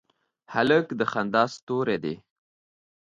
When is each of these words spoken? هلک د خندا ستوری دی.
هلک 0.53 0.87
د 0.99 1.01
خندا 1.11 1.43
ستوری 1.55 1.97
دی. 2.03 2.15